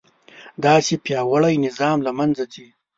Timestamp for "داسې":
0.65-0.93